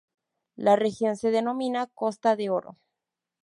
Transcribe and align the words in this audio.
La 0.55 0.75
región 0.75 1.15
se 1.15 1.29
denomina 1.29 1.85
"Costa 1.85 2.35
de 2.35 2.49
Oro". 2.49 2.75